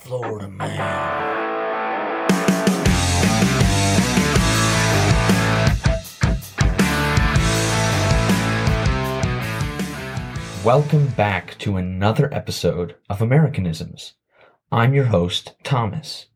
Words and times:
Florida 0.00 0.48
man. 0.48 1.34
Welcome 10.64 11.08
back 11.08 11.58
to 11.58 11.76
another 11.76 12.32
episode 12.32 12.96
of 13.08 13.20
Americanisms. 13.20 14.14
I'm 14.72 14.94
your 14.94 15.04
host, 15.04 15.54
Thomas. 15.62 16.26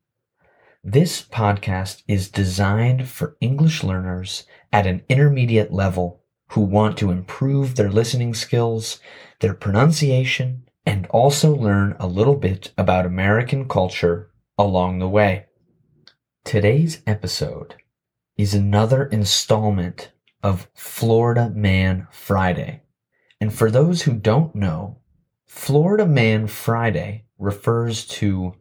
This 0.84 1.22
podcast 1.22 2.02
is 2.06 2.30
designed 2.30 3.08
for 3.08 3.36
English 3.40 3.82
learners 3.82 4.44
at 4.72 4.86
an 4.86 5.02
intermediate 5.08 5.72
level 5.72 6.22
who 6.50 6.60
want 6.60 6.96
to 6.98 7.10
improve 7.10 7.74
their 7.74 7.90
listening 7.90 8.34
skills, 8.34 9.00
their 9.40 9.54
pronunciation, 9.54 10.67
and 10.86 11.06
also 11.08 11.54
learn 11.54 11.96
a 11.98 12.06
little 12.06 12.36
bit 12.36 12.72
about 12.78 13.06
American 13.06 13.68
culture 13.68 14.30
along 14.56 14.98
the 14.98 15.08
way. 15.08 15.46
Today's 16.44 17.02
episode 17.06 17.76
is 18.36 18.54
another 18.54 19.04
installment 19.06 20.12
of 20.42 20.68
Florida 20.74 21.50
Man 21.50 22.06
Friday. 22.10 22.82
And 23.40 23.52
for 23.52 23.70
those 23.70 24.02
who 24.02 24.14
don't 24.14 24.54
know, 24.54 24.98
Florida 25.46 26.06
Man 26.06 26.46
Friday 26.46 27.24
refers 27.38 28.06
to 28.06 28.54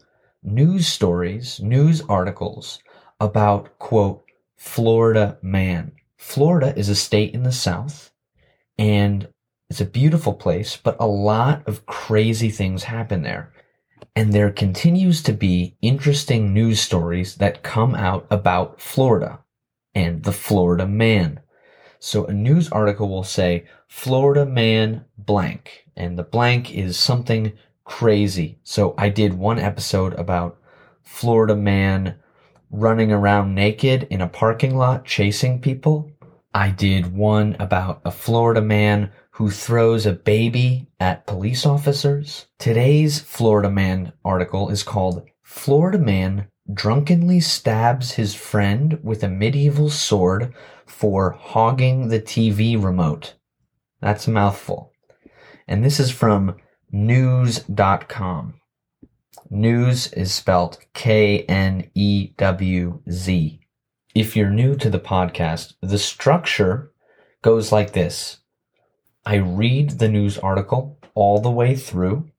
news 0.43 0.87
stories, 0.87 1.59
news 1.59 2.01
articles 2.09 2.79
about, 3.19 3.77
quote, 3.79 4.23
Florida 4.55 5.37
man. 5.41 5.91
Florida 6.17 6.77
is 6.77 6.89
a 6.89 6.95
state 6.95 7.33
in 7.33 7.43
the 7.43 7.51
South 7.51 8.11
and 8.77 9.27
it's 9.69 9.81
a 9.81 9.85
beautiful 9.85 10.33
place, 10.33 10.77
but 10.77 10.95
a 10.99 11.07
lot 11.07 11.67
of 11.67 11.85
crazy 11.85 12.49
things 12.49 12.83
happen 12.83 13.21
there. 13.21 13.51
And 14.15 14.31
there 14.31 14.51
continues 14.51 15.21
to 15.23 15.33
be 15.33 15.75
interesting 15.81 16.53
news 16.53 16.79
stories 16.79 17.35
that 17.35 17.63
come 17.63 17.93
out 17.93 18.25
about 18.29 18.79
Florida 18.79 19.39
and 19.93 20.23
the 20.23 20.31
Florida 20.31 20.87
man. 20.87 21.41
So 21.99 22.25
a 22.25 22.33
news 22.33 22.69
article 22.69 23.09
will 23.09 23.23
say 23.23 23.65
Florida 23.87 24.45
man 24.45 25.05
blank, 25.17 25.85
and 25.95 26.17
the 26.17 26.23
blank 26.23 26.73
is 26.73 26.97
something 26.97 27.53
crazy. 27.83 28.59
So 28.63 28.93
I 28.97 29.09
did 29.09 29.33
one 29.33 29.59
episode 29.59 30.13
about 30.13 30.59
Florida 31.01 31.55
man 31.55 32.15
running 32.69 33.11
around 33.11 33.55
naked 33.55 34.07
in 34.09 34.21
a 34.21 34.27
parking 34.27 34.77
lot 34.77 35.05
chasing 35.05 35.59
people. 35.59 36.11
I 36.53 36.69
did 36.69 37.15
one 37.15 37.55
about 37.59 38.01
a 38.05 38.11
Florida 38.11 38.61
man 38.61 39.11
who 39.37 39.51
throws 39.51 40.07
a 40.07 40.13
baby 40.13 40.87
at 40.99 41.27
police 41.27 41.63
officers. 41.63 42.47
Today's 42.57 43.19
Florida 43.19 43.69
man 43.69 44.11
article 44.25 44.69
is 44.69 44.81
called 44.81 45.27
Florida 45.43 45.99
man 45.99 46.47
drunkenly 46.73 47.39
stabs 47.39 48.13
his 48.13 48.33
friend 48.33 48.99
with 49.03 49.21
a 49.21 49.29
medieval 49.29 49.91
sword 49.91 50.55
for 50.87 51.37
hogging 51.39 52.07
the 52.07 52.19
TV 52.19 52.83
remote. 52.83 53.35
That's 54.01 54.25
a 54.25 54.31
mouthful. 54.31 54.91
And 55.67 55.85
this 55.85 55.99
is 55.99 56.09
from 56.09 56.55
Knewz.com. 56.91 58.55
Knewz 59.51 60.17
is 60.17 60.33
spelled 60.33 60.79
K 60.95 61.43
N 61.43 61.91
E 61.93 62.29
W 62.37 63.03
Z. 63.07 63.59
If 64.15 64.35
you're 64.35 64.49
new 64.49 64.75
to 64.77 64.89
the 64.89 64.99
podcast, 64.99 65.75
the 65.83 65.99
structure 65.99 66.91
goes 67.43 67.71
like 67.71 67.93
this 67.93 68.39
I 69.27 69.35
read 69.35 69.99
the 69.99 70.07
news 70.07 70.37
article 70.37 70.97
all 71.13 71.41
the 71.41 71.51
way 71.51 71.75
through. 71.75 72.31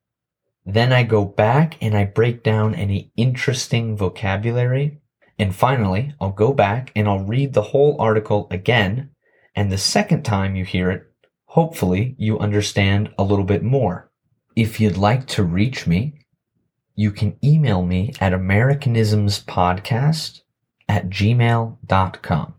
Then 0.65 0.91
I 0.91 1.03
go 1.03 1.23
back 1.23 1.77
and 1.83 1.95
I 1.95 2.07
break 2.07 2.43
down 2.43 2.75
any 2.75 3.13
interesting 3.15 3.95
vocabulary. 3.95 5.03
And 5.39 5.55
finally, 5.55 6.15
I'll 6.19 6.33
go 6.33 6.55
back 6.55 6.91
and 6.97 7.07
I'll 7.07 7.27
read 7.27 7.53
the 7.53 7.61
whole 7.61 8.01
article 8.01 8.47
again. 8.51 9.11
And 9.55 9.71
the 9.71 9.77
second 9.77 10.23
time 10.23 10.57
you 10.57 10.65
hear 10.65 10.91
it, 10.91 11.03
hopefully 11.45 12.15
you 12.17 12.39
understand 12.39 13.11
a 13.19 13.23
little 13.23 13.45
bit 13.45 13.63
more. 13.63 14.11
If 14.57 14.81
you'd 14.81 14.97
like 14.97 15.27
to 15.27 15.43
reach 15.43 15.87
me, 15.87 16.25
you 16.95 17.13
can 17.13 17.37
email 17.45 17.83
me 17.83 18.15
at 18.19 18.33
americanismspodcast 18.33 20.41
at 20.89 21.11
gmail.com. 21.11 22.55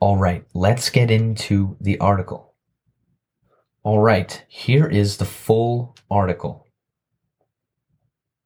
All 0.00 0.18
right, 0.18 0.44
let's 0.52 0.90
get 0.90 1.10
into 1.10 1.78
the 1.80 1.98
article. 1.98 2.51
All 3.84 3.98
right, 3.98 4.44
here 4.46 4.86
is 4.86 5.16
the 5.16 5.24
full 5.24 5.96
article. 6.08 6.68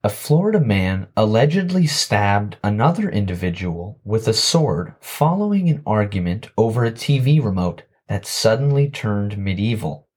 A 0.03 0.09
Florida 0.09 0.59
man 0.59 1.09
allegedly 1.15 1.85
stabbed 1.85 2.57
another 2.63 3.07
individual 3.07 3.99
with 4.03 4.27
a 4.27 4.33
sword 4.33 4.95
following 4.99 5.69
an 5.69 5.83
argument 5.85 6.49
over 6.57 6.83
a 6.83 6.91
TV 6.91 7.43
remote 7.43 7.83
that 8.07 8.25
suddenly 8.25 8.89
turned 8.89 9.37
medieval. 9.37 10.07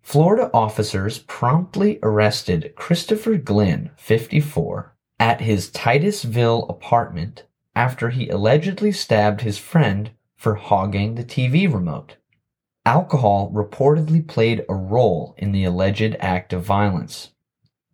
Florida 0.00 0.50
officers 0.54 1.18
promptly 1.18 1.98
arrested 2.02 2.72
Christopher 2.76 3.36
Glynn, 3.36 3.90
54, 3.96 4.96
at 5.20 5.42
his 5.42 5.70
Titusville 5.70 6.66
apartment 6.70 7.44
after 7.74 8.08
he 8.08 8.30
allegedly 8.30 8.90
stabbed 8.90 9.42
his 9.42 9.58
friend 9.58 10.12
for 10.34 10.54
hogging 10.54 11.16
the 11.16 11.24
TV 11.24 11.70
remote. 11.70 12.16
Alcohol 12.88 13.50
reportedly 13.52 14.26
played 14.26 14.64
a 14.66 14.74
role 14.74 15.34
in 15.36 15.52
the 15.52 15.62
alleged 15.62 16.16
act 16.20 16.54
of 16.54 16.64
violence. 16.64 17.32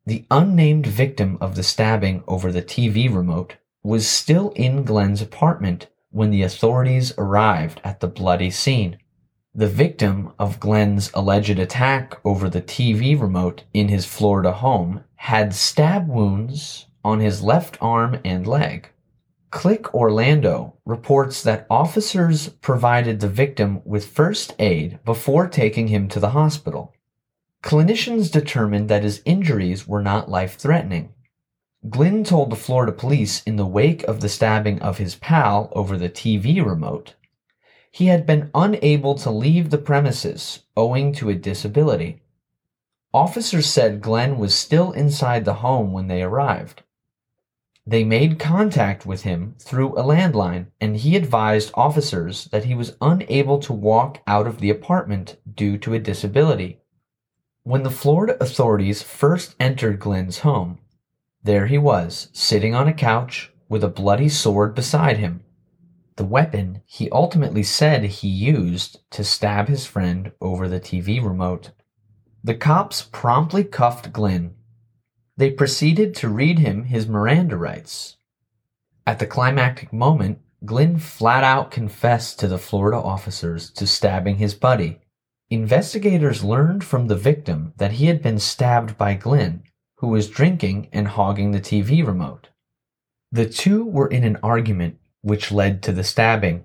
The 0.07 0.25
unnamed 0.31 0.87
victim 0.87 1.37
of 1.41 1.57
the 1.57 1.65
stabbing 1.65 2.23
over 2.29 2.53
the 2.53 2.63
TV 2.63 3.13
remote 3.13 3.57
was 3.83 4.07
still 4.07 4.51
in 4.51 4.85
Glynn's 4.85 5.21
apartment 5.21 5.89
when 6.13 6.31
the 6.31 6.45
authorities 6.45 7.13
arrived 7.19 7.81
at 7.83 7.99
the 7.99 8.07
bloody 8.07 8.53
scene. 8.53 8.99
The 9.53 9.67
victim 9.67 10.33
of 10.39 10.61
Glynn's 10.61 11.11
alleged 11.13 11.59
attack 11.59 12.21
over 12.25 12.49
the 12.49 12.63
TV 12.63 13.21
remote 13.21 13.65
in 13.73 13.89
his 13.89 14.07
Florida 14.07 14.53
home 14.53 15.03
had 15.17 15.57
stab 15.57 16.07
wounds 16.07 16.87
on 17.03 17.19
his 17.19 17.43
left 17.43 17.77
arm 17.81 18.21
and 18.25 18.47
leg. 18.47 18.91
Click 19.55 19.95
Orlando 19.95 20.77
reports 20.85 21.43
that 21.43 21.67
officers 21.71 22.51
provided 22.61 23.21
the 23.21 23.29
victim 23.29 23.81
with 23.87 24.05
first 24.05 24.55
aid 24.59 24.99
before 25.05 25.49
taking 25.49 25.89
him 25.89 26.09
to 26.09 26.21
the 26.21 26.31
hospital. 26.31 26.93
Clinicians 27.63 28.31
determined 28.31 28.91
that 28.91 29.05
his 29.05 29.23
injuries 29.25 29.89
were 29.89 30.03
not 30.03 30.31
life 30.31 30.57
threatening. 30.57 31.15
Glynn 31.89 32.25
told 32.25 32.51
the 32.51 32.57
Florida 32.57 32.93
police 32.93 33.43
in 33.45 33.57
the 33.57 33.65
wake 33.65 34.03
of 34.03 34.21
the 34.21 34.29
stabbing 34.29 34.83
of 34.83 34.99
his 34.99 35.15
pal 35.15 35.71
over 35.73 35.97
the 35.97 36.11
TV 36.11 36.63
remote 36.63 37.15
he 37.95 38.07
had 38.07 38.27
been 38.27 38.51
unable 38.57 39.15
to 39.15 39.31
leave 39.31 39.71
the 39.71 39.79
premises 39.79 40.65
owing 40.77 41.13
to 41.13 41.31
a 41.31 41.35
disability. 41.37 42.21
Officers 43.13 43.69
said 43.69 44.01
Glynn 44.01 44.37
was 44.37 44.53
still 44.53 44.91
inside 44.91 45.45
the 45.45 45.55
home 45.55 45.93
when 45.93 46.09
they 46.09 46.21
arrived. 46.21 46.83
They 47.87 48.05
made 48.05 48.39
contact 48.39 49.05
with 49.05 49.23
him 49.23 49.55
through 49.59 49.99
a 49.99 50.03
landline, 50.03 50.67
and 50.81 50.97
he 50.97 51.17
advised 51.17 51.71
officers 51.75 52.47
that 52.47 52.65
he 52.65 52.75
was 52.75 52.97
unable 53.01 53.59
to 53.61 53.73
walk 53.73 54.23
out 54.27 54.47
of 54.47 54.61
the 54.61 54.71
apartment 54.71 55.37
due 55.55 55.77
to 55.79 55.95
a 55.95 55.99
disability. 55.99 56.81
When 57.63 57.83
the 57.83 57.91
Florida 57.91 58.37
authorities 58.41 59.03
first 59.03 59.55
entered 59.61 60.01
Glynn's 60.01 60.39
home, 60.41 60.79
there 61.43 61.67
he 61.67 61.79
was, 61.79 62.29
sitting 62.33 62.75
on 62.75 62.89
a 62.89 62.95
couch 62.95 63.53
with 63.69 63.85
a 63.85 63.89
bloody 63.89 64.29
sword 64.29 64.75
beside 64.75 65.19
him 65.19 65.45
the 66.17 66.25
weapon 66.25 66.81
he 66.87 67.11
ultimately 67.11 67.63
said 67.63 68.05
he 68.05 68.29
used 68.29 69.01
to 69.11 69.25
stab 69.25 69.69
his 69.69 69.85
friend 69.85 70.31
over 70.41 70.69
the 70.69 70.81
TV 70.81 71.23
remote. 71.23 71.73
The 72.43 72.55
cops 72.55 73.03
promptly 73.03 73.65
cuffed 73.65 74.13
Glynn. 74.13 74.55
They 75.37 75.51
proceeded 75.51 76.15
to 76.17 76.29
read 76.29 76.61
him 76.61 76.85
his 76.85 77.09
Miranda 77.09 77.57
rights. 77.57 78.17
At 79.07 79.19
the 79.19 79.27
climactic 79.27 79.93
moment, 79.93 80.39
Glynn 80.65 80.99
flat 80.99 81.45
out 81.45 81.71
confessed 81.71 82.39
to 82.41 82.49
the 82.49 82.59
Florida 82.59 82.97
officers 82.97 83.71
to 83.73 83.87
stabbing 83.87 84.37
his 84.37 84.55
buddy. 84.55 85.01
Investigators 85.51 86.45
learned 86.45 86.85
from 86.85 87.09
the 87.09 87.17
victim 87.17 87.75
that 87.77 87.93
he 87.93 88.07
had 88.07 88.23
been 88.23 88.39
stabbed 88.39 88.97
by 88.97 89.15
Glynn, 89.15 89.65
who 89.97 90.09
was 90.09 90.31
drinking 90.31 90.89
and 90.93 91.09
hogging 91.09 91.51
the 91.51 91.61
TV 91.61 92.07
remote. 92.07 92.49
The 93.31 93.47
two 93.47 93.85
were 93.85 94.09
in 94.09 94.25
an 94.25 94.39
argument 94.43 94.99
which 95.21 95.53
led 95.53 95.83
to 95.83 95.93
the 95.93 96.05
stabbing. 96.05 96.65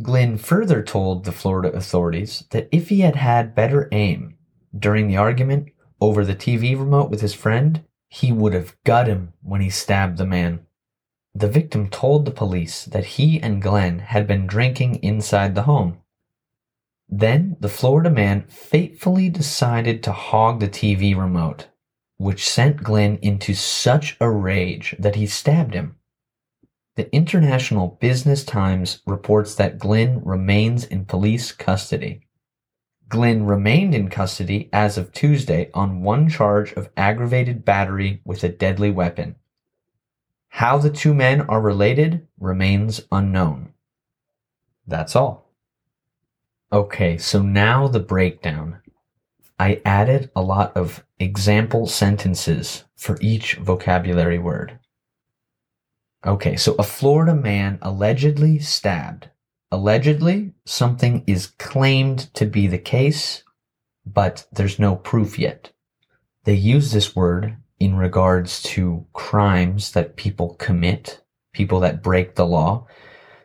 Glynn 0.00 0.38
further 0.38 0.82
told 0.82 1.24
the 1.24 1.32
Florida 1.32 1.70
authorities 1.72 2.44
that 2.50 2.68
if 2.72 2.88
he 2.88 3.00
had 3.00 3.16
had 3.16 3.54
better 3.54 3.88
aim 3.92 4.36
during 4.76 5.08
the 5.08 5.16
argument 5.16 5.68
over 6.02 6.24
the 6.24 6.34
TV 6.34 6.78
remote 6.78 7.10
with 7.10 7.20
his 7.20 7.32
friend, 7.32 7.84
he 8.08 8.32
would 8.32 8.52
have 8.52 8.76
gut 8.84 9.06
him 9.06 9.32
when 9.40 9.60
he 9.60 9.70
stabbed 9.70 10.18
the 10.18 10.26
man. 10.26 10.66
The 11.32 11.48
victim 11.48 11.88
told 11.88 12.24
the 12.24 12.30
police 12.42 12.84
that 12.86 13.04
he 13.16 13.40
and 13.40 13.62
Glynn 13.62 14.00
had 14.00 14.26
been 14.26 14.46
drinking 14.46 14.96
inside 14.96 15.54
the 15.54 15.62
home. 15.62 15.98
Then 17.08 17.56
the 17.60 17.68
Florida 17.68 18.10
man 18.10 18.44
fatefully 18.48 19.30
decided 19.30 20.02
to 20.02 20.12
hog 20.12 20.60
the 20.60 20.68
TV 20.68 21.16
remote. 21.16 21.68
which 22.22 22.48
sent 22.48 22.84
Glynn 22.84 23.18
into 23.20 23.52
such 23.52 24.16
a 24.20 24.30
rage 24.30 24.94
that 24.98 25.16
he 25.16 25.26
stabbed 25.26 25.74
him. 25.74 25.96
The 26.94 27.12
International 27.12 27.98
Business 28.00 28.44
Times 28.44 29.00
reports 29.06 29.56
that 29.56 29.78
Glynn 29.78 30.22
remains 30.24 30.84
in 30.84 31.04
police 31.04 31.50
custody. 31.50 32.28
Glynn 33.12 33.44
remained 33.44 33.94
in 33.94 34.08
custody 34.08 34.70
as 34.72 34.96
of 34.96 35.12
Tuesday 35.12 35.70
on 35.74 36.00
one 36.00 36.30
charge 36.30 36.72
of 36.72 36.88
aggravated 36.96 37.62
battery 37.62 38.22
with 38.24 38.42
a 38.42 38.48
deadly 38.48 38.90
weapon. 38.90 39.36
How 40.48 40.78
the 40.78 40.88
two 40.88 41.12
men 41.12 41.42
are 41.42 41.60
related 41.60 42.26
remains 42.40 43.02
unknown. 43.12 43.74
That's 44.86 45.14
all. 45.14 45.50
Okay, 46.72 47.18
so 47.18 47.42
now 47.42 47.86
the 47.86 48.00
breakdown. 48.00 48.80
I 49.58 49.82
added 49.84 50.30
a 50.34 50.40
lot 50.40 50.74
of 50.74 51.04
example 51.18 51.86
sentences 51.86 52.84
for 52.96 53.18
each 53.20 53.56
vocabulary 53.56 54.38
word. 54.38 54.78
Okay, 56.24 56.56
so 56.56 56.74
a 56.78 56.82
Florida 56.82 57.34
man 57.34 57.78
allegedly 57.82 58.58
stabbed 58.58 59.28
Allegedly, 59.72 60.52
something 60.66 61.24
is 61.26 61.46
claimed 61.46 62.32
to 62.34 62.44
be 62.44 62.66
the 62.66 62.76
case, 62.76 63.42
but 64.04 64.44
there's 64.52 64.78
no 64.78 64.96
proof 64.96 65.38
yet. 65.38 65.72
They 66.44 66.52
use 66.52 66.92
this 66.92 67.16
word 67.16 67.56
in 67.80 67.96
regards 67.96 68.62
to 68.64 69.06
crimes 69.14 69.92
that 69.92 70.16
people 70.16 70.56
commit, 70.56 71.22
people 71.54 71.80
that 71.80 72.02
break 72.02 72.34
the 72.34 72.44
law. 72.44 72.86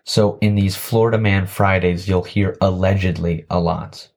So 0.03 0.37
in 0.41 0.55
these 0.55 0.75
Florida 0.75 1.17
Man 1.17 1.47
Fridays, 1.47 2.09
you'll 2.09 2.23
hear 2.23 2.57
allegedly 2.59 3.45
a 3.49 3.61
lot 3.61 4.09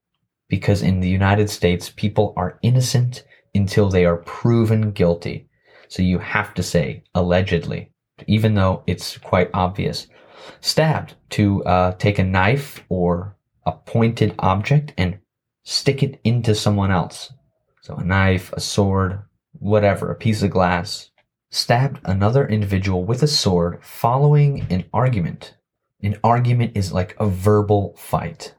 because 0.49 0.83
in 0.83 0.99
the 0.99 1.09
United 1.09 1.49
States, 1.49 1.93
people 1.95 2.35
are 2.37 2.59
innocent 2.63 3.23
until 3.55 3.89
they 3.89 4.05
are 4.05 4.17
proven 4.17 4.91
guilty. 4.91 5.49
So 5.87 6.03
you 6.03 6.19
have 6.19 6.55
to 6.55 6.63
say 6.65 7.05
allegedly, 7.15 7.93
even 8.27 8.55
though 8.55 8.83
it's 8.89 9.17
quite 9.17 9.51
obvious 9.55 10.09
stabbed 10.61 11.15
to 11.31 11.65
uh, 11.65 11.93
take 11.93 12.19
a 12.19 12.25
knife 12.25 12.85
or 12.89 13.37
a 13.67 13.73
pointed 13.73 14.35
object 14.39 14.93
and 14.97 15.19
stick 15.63 16.03
it 16.03 16.21
into 16.25 16.55
someone 16.55 16.91
else. 16.91 17.33
So 17.83 17.97
a 17.97 18.05
knife, 18.05 18.53
a 18.53 18.61
sword, 18.61 19.23
whatever, 19.53 20.11
a 20.11 20.17
piece 20.17 20.43
of 20.43 20.51
glass. 20.51 21.11
Stabbed 21.51 22.01
another 22.05 22.47
individual 22.47 23.05
with 23.05 23.23
a 23.23 23.27
sword 23.27 23.81
following 23.83 24.67
an 24.71 24.85
argument. 24.93 25.57
An 26.03 26.17
argument 26.23 26.73
is 26.77 26.93
like 26.93 27.17
a 27.19 27.27
verbal 27.27 27.95
fight. 27.97 28.55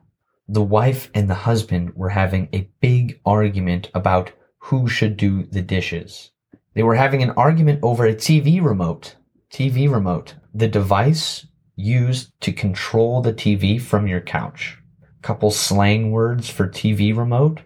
The 0.48 0.62
wife 0.62 1.10
and 1.14 1.30
the 1.30 1.36
husband 1.36 1.96
were 1.96 2.10
having 2.10 2.50
a 2.52 2.70
big 2.82 3.22
argument 3.26 3.90
about 3.94 4.34
who 4.60 4.88
should 4.88 5.16
do 5.16 5.44
the 5.44 5.62
dishes. 5.62 6.32
They 6.74 6.84
were 6.84 6.96
having 6.96 7.24
an 7.24 7.32
argument 7.32 7.80
over 7.82 8.06
a 8.06 8.14
TV 8.14 8.62
remote. 8.62 9.16
TV 9.52 9.90
remote. 9.90 10.36
The 10.54 10.68
device 10.68 11.46
used 11.82 12.32
to 12.42 12.54
control 12.54 13.22
the 13.22 13.34
TV 13.34 13.82
from 13.82 14.08
your 14.08 14.22
couch. 14.22 14.78
A 15.02 15.22
couple 15.22 15.52
slang 15.52 16.12
words 16.12 16.50
for 16.50 16.68
TV 16.68 17.16
remote 17.16 17.62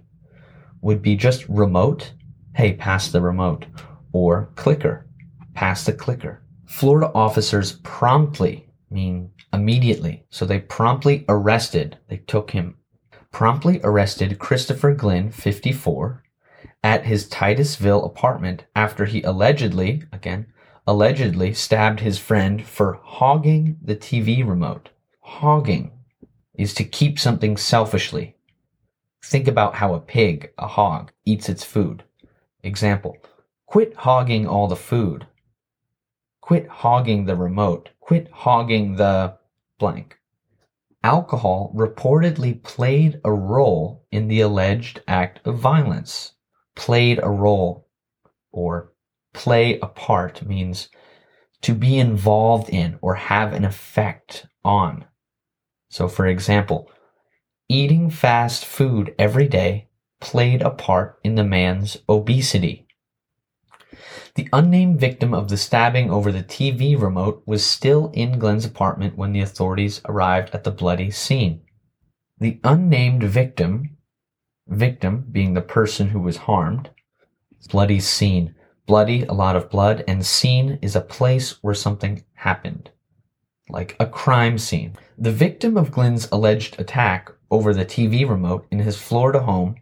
would 0.81 1.01
be 1.01 1.15
just 1.15 1.47
remote, 1.49 2.13
hey, 2.55 2.73
pass 2.73 3.09
the 3.11 3.21
remote, 3.21 3.65
or 4.13 4.49
clicker, 4.55 5.07
pass 5.53 5.85
the 5.85 5.93
clicker. 5.93 6.43
Florida 6.65 7.11
officers 7.13 7.73
promptly 7.83 8.69
mean 8.89 9.31
immediately. 9.51 10.25
So 10.29 10.45
they 10.45 10.59
promptly 10.59 11.25
arrested, 11.27 11.97
they 12.09 12.17
took 12.17 12.51
him, 12.51 12.77
promptly 13.31 13.79
arrested 13.83 14.39
Christopher 14.39 14.93
Glynn, 14.93 15.31
54, 15.31 16.23
at 16.83 17.05
his 17.05 17.27
Titusville 17.27 18.05
apartment 18.05 18.65
after 18.75 19.05
he 19.05 19.23
allegedly, 19.23 20.03
again, 20.11 20.45
allegedly 20.87 21.53
stabbed 21.53 21.99
his 21.99 22.19
friend 22.19 22.65
for 22.65 22.99
hogging 23.03 23.77
the 23.81 23.95
TV 23.95 24.47
remote. 24.47 24.89
Hogging 25.19 25.91
is 26.53 26.73
to 26.75 26.83
keep 26.83 27.17
something 27.19 27.57
selfishly. 27.57 28.35
Think 29.23 29.47
about 29.47 29.75
how 29.75 29.95
a 29.95 29.99
pig, 29.99 30.51
a 30.57 30.67
hog, 30.67 31.11
eats 31.25 31.49
its 31.49 31.63
food. 31.63 32.03
Example, 32.63 33.17
quit 33.65 33.95
hogging 33.95 34.47
all 34.47 34.67
the 34.67 34.75
food. 34.75 35.25
Quit 36.41 36.67
hogging 36.67 37.25
the 37.25 37.35
remote. 37.35 37.89
Quit 37.99 38.29
hogging 38.31 38.95
the 38.95 39.35
blank. 39.79 40.19
Alcohol 41.03 41.73
reportedly 41.75 42.61
played 42.61 43.19
a 43.23 43.31
role 43.31 44.05
in 44.11 44.27
the 44.27 44.41
alleged 44.41 45.01
act 45.07 45.39
of 45.45 45.57
violence. 45.57 46.33
Played 46.75 47.19
a 47.21 47.29
role 47.29 47.87
or 48.51 48.91
play 49.35 49.77
a 49.79 49.87
part 49.87 50.45
means 50.47 50.89
to 51.61 51.75
be 51.75 51.99
involved 51.99 52.69
in 52.69 52.97
or 53.01 53.15
have 53.15 53.53
an 53.53 53.65
effect 53.65 54.47
on. 54.63 55.05
So, 55.89 56.07
for 56.07 56.25
example, 56.25 56.89
eating 57.69 58.09
fast 58.09 58.65
food 58.65 59.13
every 59.19 59.47
day 59.47 59.89
played 60.21 60.61
a 60.61 60.71
part 60.71 61.19
in 61.23 61.35
the 61.35 61.43
man's 61.43 61.97
obesity. 62.09 62.87
The 64.35 64.49
unnamed 64.51 64.99
victim 64.99 65.33
of 65.33 65.49
the 65.49 65.57
stabbing 65.57 66.09
over 66.09 66.31
the 66.31 66.43
TV 66.43 66.99
remote 66.99 67.43
was 67.45 67.65
still 67.65 68.11
in 68.13 68.39
Glynn's 68.39 68.65
apartment 68.65 69.17
when 69.17 69.31
the 69.31 69.41
authorities 69.41 70.01
arrived 70.05 70.53
at 70.53 70.63
the 70.63 70.71
bloody 70.71 71.11
scene. 71.11 71.61
The 72.39 72.59
unnamed 72.63 73.23
victim, 73.23 73.97
victim 74.67 75.25
being 75.31 75.53
the 75.53 75.61
person 75.61 76.09
who 76.09 76.19
was 76.19 76.37
harmed, 76.37 76.89
bloody 77.69 77.99
scene, 77.99 78.54
bloody, 78.85 79.23
a 79.23 79.33
lot 79.33 79.55
of 79.55 79.69
blood, 79.69 80.03
and 80.07 80.25
scene 80.25 80.79
is 80.81 80.95
a 80.95 81.01
place 81.01 81.63
where 81.63 81.73
something 81.73 82.23
happened, 82.33 82.91
like 83.69 83.95
a 83.99 84.05
crime 84.05 84.57
scene. 84.57 84.95
The 85.17 85.31
victim 85.31 85.77
of 85.77 85.91
Glynn's 85.91 86.27
alleged 86.31 86.79
attack 86.79 87.31
over 87.49 87.73
the 87.73 87.85
TV 87.85 88.27
remote 88.27 88.67
in 88.71 88.79
his 88.79 88.97
Florida 88.97 89.39
home 89.39 89.75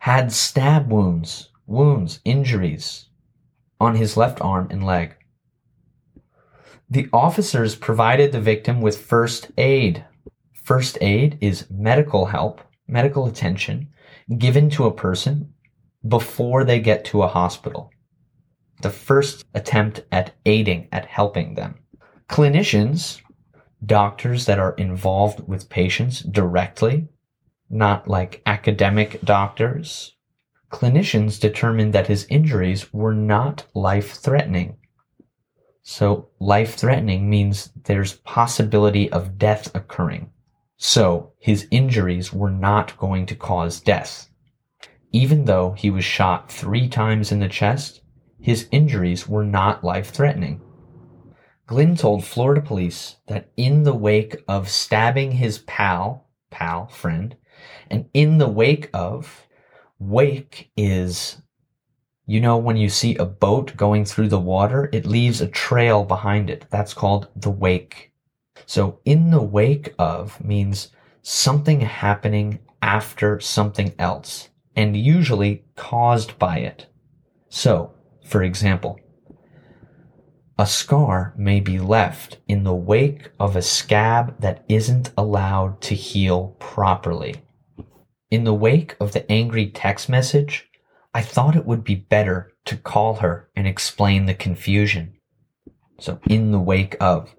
had 0.00 0.32
stab 0.32 0.90
wounds, 0.90 1.50
wounds, 1.66 2.20
injuries 2.24 3.06
on 3.78 3.94
his 3.94 4.16
left 4.16 4.40
arm 4.40 4.68
and 4.70 4.84
leg. 4.84 5.16
The 6.88 7.08
officers 7.12 7.76
provided 7.76 8.32
the 8.32 8.40
victim 8.40 8.80
with 8.80 8.98
first 8.98 9.50
aid. 9.56 10.04
First 10.52 10.98
aid 11.00 11.38
is 11.40 11.70
medical 11.70 12.26
help, 12.26 12.60
medical 12.88 13.26
attention 13.26 13.88
given 14.36 14.70
to 14.70 14.86
a 14.86 14.92
person 14.92 15.54
before 16.06 16.64
they 16.64 16.80
get 16.80 17.04
to 17.04 17.22
a 17.22 17.28
hospital 17.28 17.92
the 18.82 18.90
first 18.90 19.44
attempt 19.54 20.04
at 20.10 20.34
aiding, 20.46 20.88
at 20.92 21.06
helping 21.06 21.54
them. 21.54 21.76
Clinicians, 22.28 23.20
doctors 23.84 24.46
that 24.46 24.58
are 24.58 24.74
involved 24.74 25.46
with 25.48 25.68
patients 25.68 26.20
directly, 26.20 27.08
not 27.68 28.08
like 28.08 28.42
academic 28.46 29.20
doctors, 29.22 30.16
clinicians 30.70 31.40
determined 31.40 31.92
that 31.92 32.06
his 32.06 32.26
injuries 32.30 32.92
were 32.92 33.14
not 33.14 33.66
life 33.74 34.12
threatening. 34.12 34.76
So 35.82 36.28
life 36.38 36.74
threatening 36.76 37.28
means 37.28 37.70
there's 37.84 38.14
possibility 38.18 39.10
of 39.10 39.38
death 39.38 39.74
occurring. 39.74 40.30
So 40.76 41.32
his 41.38 41.66
injuries 41.70 42.32
were 42.32 42.50
not 42.50 42.96
going 42.96 43.26
to 43.26 43.34
cause 43.34 43.80
death. 43.80 44.28
Even 45.12 45.44
though 45.44 45.72
he 45.72 45.90
was 45.90 46.04
shot 46.04 46.50
three 46.50 46.88
times 46.88 47.32
in 47.32 47.40
the 47.40 47.48
chest, 47.48 48.02
his 48.40 48.68
injuries 48.70 49.28
were 49.28 49.44
not 49.44 49.84
life 49.84 50.10
threatening. 50.10 50.60
Glynn 51.66 51.94
told 51.94 52.24
Florida 52.24 52.60
police 52.60 53.16
that 53.28 53.50
in 53.56 53.84
the 53.84 53.94
wake 53.94 54.42
of 54.48 54.68
stabbing 54.68 55.32
his 55.32 55.58
pal, 55.58 56.28
pal, 56.50 56.88
friend, 56.88 57.36
and 57.90 58.08
in 58.12 58.38
the 58.38 58.48
wake 58.48 58.90
of, 58.92 59.46
wake 59.98 60.72
is, 60.76 61.42
you 62.26 62.40
know, 62.40 62.56
when 62.56 62.76
you 62.76 62.88
see 62.88 63.14
a 63.16 63.24
boat 63.24 63.76
going 63.76 64.04
through 64.04 64.28
the 64.28 64.40
water, 64.40 64.88
it 64.92 65.06
leaves 65.06 65.40
a 65.40 65.46
trail 65.46 66.04
behind 66.04 66.50
it. 66.50 66.64
That's 66.70 66.94
called 66.94 67.28
the 67.36 67.50
wake. 67.50 68.12
So 68.66 69.00
in 69.04 69.30
the 69.30 69.42
wake 69.42 69.94
of 69.98 70.42
means 70.44 70.88
something 71.22 71.80
happening 71.80 72.58
after 72.82 73.38
something 73.38 73.94
else 73.98 74.48
and 74.74 74.96
usually 74.96 75.64
caused 75.76 76.38
by 76.38 76.58
it. 76.58 76.86
So 77.48 77.94
for 78.30 78.44
example, 78.44 79.00
a 80.56 80.64
scar 80.64 81.34
may 81.36 81.58
be 81.58 81.80
left 81.80 82.38
in 82.46 82.62
the 82.62 82.74
wake 82.74 83.30
of 83.40 83.56
a 83.56 83.62
scab 83.62 84.40
that 84.40 84.64
isn't 84.68 85.10
allowed 85.16 85.80
to 85.80 85.96
heal 85.96 86.54
properly. 86.60 87.42
In 88.30 88.44
the 88.44 88.54
wake 88.54 88.94
of 89.00 89.12
the 89.12 89.30
angry 89.32 89.66
text 89.66 90.08
message, 90.08 90.68
I 91.12 91.22
thought 91.22 91.56
it 91.56 91.66
would 91.66 91.82
be 91.82 91.96
better 91.96 92.52
to 92.66 92.76
call 92.76 93.16
her 93.16 93.50
and 93.56 93.66
explain 93.66 94.26
the 94.26 94.34
confusion. 94.34 95.14
So, 95.98 96.20
in 96.28 96.52
the 96.52 96.60
wake 96.60 96.96
of. 97.00 97.34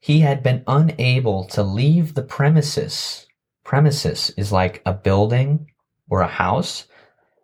He 0.00 0.20
had 0.20 0.42
been 0.42 0.64
unable 0.66 1.44
to 1.44 1.62
leave 1.62 2.14
the 2.14 2.24
premises. 2.24 3.28
Premises 3.62 4.30
is 4.36 4.50
like 4.50 4.82
a 4.84 4.92
building 4.92 5.68
or 6.10 6.22
a 6.22 6.26
house 6.26 6.88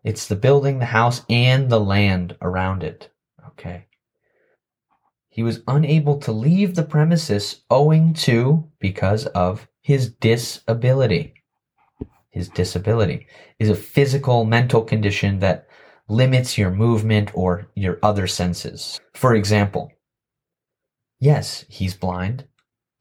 It's 0.08 0.26
the 0.26 0.36
building, 0.36 0.78
the 0.78 0.86
house, 0.86 1.20
and 1.28 1.68
the 1.68 1.78
land 1.78 2.34
around 2.40 2.82
it. 2.82 3.10
Okay. 3.48 3.88
He 5.28 5.42
was 5.42 5.60
unable 5.68 6.18
to 6.20 6.32
leave 6.32 6.74
the 6.74 6.82
premises 6.82 7.60
owing 7.68 8.14
to, 8.24 8.70
because 8.78 9.26
of 9.26 9.68
his 9.82 10.08
disability. 10.08 11.34
His 12.30 12.48
disability 12.48 13.26
is 13.58 13.68
a 13.68 13.74
physical 13.74 14.46
mental 14.46 14.80
condition 14.80 15.40
that 15.40 15.68
limits 16.08 16.56
your 16.56 16.70
movement 16.70 17.30
or 17.34 17.70
your 17.74 17.98
other 18.02 18.26
senses. 18.26 18.98
For 19.12 19.34
example, 19.34 19.92
yes, 21.20 21.66
he's 21.68 21.94
blind, 21.94 22.46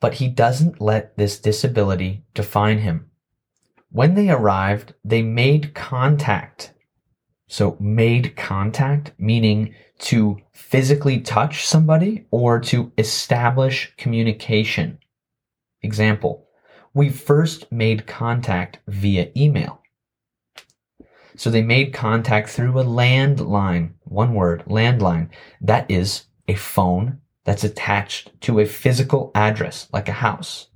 but 0.01 0.15
he 0.15 0.27
doesn't 0.27 0.81
let 0.81 1.15
this 1.15 1.39
disability 1.39 2.25
define 2.33 2.79
him. 2.79 3.09
When 3.91 4.15
they 4.15 4.29
arrived, 4.29 4.93
they 5.05 5.21
made 5.21 5.73
contact. 5.73 6.73
So 7.47 7.77
made 7.79 8.35
contact, 8.35 9.13
meaning 9.17 9.73
to 9.99 10.37
physically 10.51 11.19
touch 11.19 11.65
somebody 11.65 12.25
or 12.29 12.59
to 12.59 12.91
establish 12.97 13.93
communication. 13.97 14.99
Example, 15.81 16.47
we 16.93 17.09
first 17.09 17.71
made 17.71 18.07
contact 18.07 18.79
via 18.87 19.29
email. 19.35 19.81
So 21.35 21.49
they 21.49 21.61
made 21.61 21.93
contact 21.93 22.49
through 22.49 22.79
a 22.79 22.83
landline, 22.83 23.91
one 24.03 24.33
word, 24.33 24.63
landline. 24.65 25.29
That 25.61 25.89
is 25.89 26.25
a 26.47 26.55
phone 26.55 27.19
that's 27.45 27.63
attached 27.63 28.41
to 28.41 28.59
a 28.59 28.65
physical 28.65 29.31
address, 29.35 29.87
like 29.93 30.09
a 30.09 30.13
house. 30.13 30.67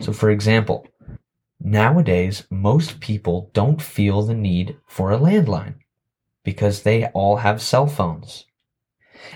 So 0.00 0.12
for 0.12 0.30
example, 0.30 0.86
nowadays, 1.60 2.44
most 2.50 3.00
people 3.00 3.50
don't 3.52 3.82
feel 3.82 4.22
the 4.22 4.34
need 4.34 4.76
for 4.86 5.12
a 5.12 5.18
landline 5.18 5.74
because 6.44 6.82
they 6.82 7.06
all 7.06 7.36
have 7.36 7.60
cell 7.62 7.86
phones. 7.86 8.46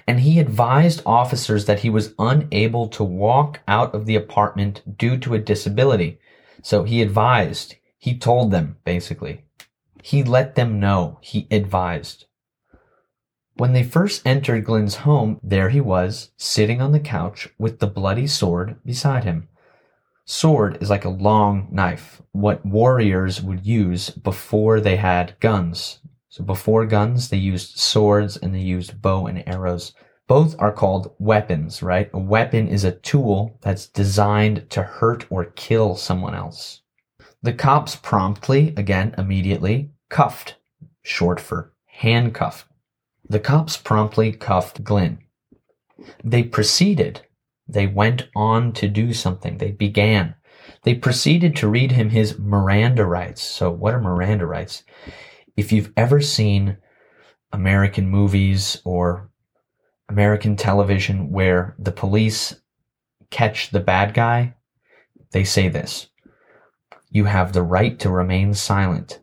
And 0.06 0.20
he 0.20 0.38
advised 0.38 1.02
officers 1.04 1.66
that 1.66 1.80
he 1.80 1.90
was 1.90 2.14
unable 2.18 2.88
to 2.88 3.04
walk 3.04 3.60
out 3.66 3.94
of 3.94 4.06
the 4.06 4.16
apartment 4.16 4.98
due 4.98 5.18
to 5.18 5.34
a 5.34 5.38
disability. 5.38 6.18
So 6.62 6.84
he 6.84 7.02
advised, 7.02 7.76
he 7.98 8.16
told 8.16 8.50
them 8.50 8.76
basically, 8.84 9.44
he 10.02 10.22
let 10.22 10.54
them 10.54 10.80
know. 10.80 11.18
He 11.20 11.46
advised. 11.50 12.26
When 13.54 13.72
they 13.72 13.84
first 13.84 14.26
entered 14.26 14.64
Glynn's 14.64 14.96
home, 14.96 15.38
there 15.42 15.68
he 15.68 15.80
was, 15.80 16.30
sitting 16.36 16.80
on 16.80 16.92
the 16.92 17.00
couch 17.00 17.48
with 17.58 17.78
the 17.78 17.86
bloody 17.86 18.26
sword 18.26 18.76
beside 18.84 19.24
him. 19.24 19.48
Sword 20.24 20.78
is 20.80 20.88
like 20.88 21.04
a 21.04 21.10
long 21.10 21.68
knife, 21.70 22.22
what 22.32 22.64
warriors 22.64 23.42
would 23.42 23.66
use 23.66 24.10
before 24.10 24.80
they 24.80 24.96
had 24.96 25.38
guns. 25.40 26.00
So 26.28 26.44
before 26.44 26.86
guns, 26.86 27.28
they 27.28 27.36
used 27.36 27.78
swords 27.78 28.36
and 28.36 28.54
they 28.54 28.60
used 28.60 29.02
bow 29.02 29.26
and 29.26 29.46
arrows. 29.46 29.92
Both 30.28 30.54
are 30.58 30.72
called 30.72 31.14
weapons, 31.18 31.82
right? 31.82 32.08
A 32.14 32.18
weapon 32.18 32.68
is 32.68 32.84
a 32.84 32.92
tool 32.92 33.58
that's 33.60 33.88
designed 33.88 34.70
to 34.70 34.82
hurt 34.82 35.26
or 35.28 35.46
kill 35.46 35.96
someone 35.96 36.34
else. 36.34 36.82
The 37.42 37.52
cops 37.52 37.96
promptly, 37.96 38.72
again, 38.76 39.14
immediately, 39.18 39.90
cuffed, 40.08 40.56
short 41.02 41.40
for 41.40 41.74
handcuffed. 41.86 42.66
The 43.28 43.40
cops 43.40 43.76
promptly 43.76 44.32
cuffed 44.32 44.84
Glynn. 44.84 45.18
They 46.24 46.44
proceeded. 46.44 47.22
They 47.72 47.86
went 47.86 48.28
on 48.36 48.72
to 48.74 48.88
do 48.88 49.12
something. 49.12 49.58
They 49.58 49.70
began. 49.72 50.34
They 50.84 50.94
proceeded 50.94 51.56
to 51.56 51.68
read 51.68 51.92
him 51.92 52.10
his 52.10 52.38
Miranda 52.38 53.04
rights. 53.04 53.42
So, 53.42 53.70
what 53.70 53.94
are 53.94 54.00
Miranda 54.00 54.46
rights? 54.46 54.84
If 55.56 55.72
you've 55.72 55.92
ever 55.96 56.20
seen 56.20 56.78
American 57.52 58.08
movies 58.08 58.80
or 58.84 59.30
American 60.08 60.56
television 60.56 61.30
where 61.30 61.74
the 61.78 61.92
police 61.92 62.60
catch 63.30 63.70
the 63.70 63.80
bad 63.80 64.14
guy, 64.14 64.54
they 65.32 65.44
say 65.44 65.68
this 65.68 66.08
you 67.10 67.26
have 67.26 67.52
the 67.52 67.62
right 67.62 67.98
to 68.00 68.10
remain 68.10 68.54
silent. 68.54 69.20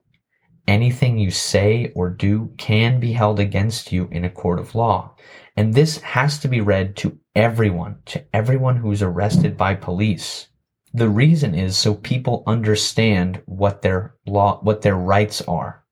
Anything 0.67 1.17
you 1.17 1.31
say 1.31 1.91
or 1.95 2.11
do 2.11 2.53
can 2.57 2.99
be 2.99 3.13
held 3.13 3.39
against 3.39 3.91
you 3.91 4.07
in 4.11 4.23
a 4.23 4.29
court 4.29 4.59
of 4.59 4.75
law. 4.75 5.15
And 5.57 5.73
this 5.73 5.97
has 6.01 6.37
to 6.39 6.47
be 6.47 6.61
read 6.61 6.95
to 6.97 7.17
everyone, 7.39 7.97
to 8.05 8.23
everyone 8.33 8.75
who's 8.75 9.01
arrested 9.01 9.55
by 9.55 9.73
police. 9.73 10.49
The 10.93 11.07
reason 11.07 11.55
is 11.55 11.77
so 11.77 11.93
people 11.93 12.43
understand 12.45 13.41
what 13.45 13.81
their 13.81 14.15
law, 14.27 14.59
what 14.61 14.81
their 14.81 14.97
rights 14.97 15.41
are. 15.43 15.85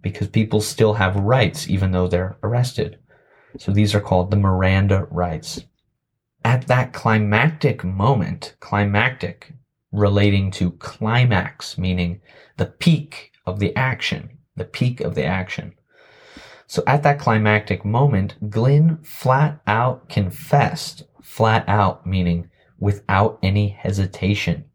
Because 0.00 0.28
people 0.28 0.62
still 0.62 0.94
have 0.94 1.16
rights 1.16 1.68
even 1.68 1.92
though 1.92 2.08
they're 2.08 2.38
arrested. 2.42 2.98
So 3.58 3.70
these 3.70 3.94
are 3.94 4.00
called 4.00 4.30
the 4.30 4.38
Miranda 4.38 5.06
rights. 5.10 5.60
At 6.42 6.68
that 6.68 6.94
climactic 6.94 7.84
moment, 7.84 8.54
climactic 8.60 9.52
relating 9.92 10.50
to 10.52 10.70
climax, 10.72 11.76
meaning 11.76 12.22
the 12.56 12.66
peak 12.66 13.32
of 13.44 13.58
the 13.58 13.76
action, 13.76 14.38
the 14.56 14.64
peak 14.64 15.02
of 15.02 15.14
the 15.14 15.24
action. 15.24 15.74
So 16.68 16.84
at 16.86 17.02
that 17.02 17.18
climactic 17.18 17.84
moment, 17.84 18.36
Glynn 18.48 18.98
flat 19.02 19.60
out 19.66 20.08
confessed, 20.08 21.02
flat 21.20 21.68
out 21.68 22.06
meaning 22.06 22.50
without 22.78 23.40
any 23.42 23.70
hesitation. 23.70 24.66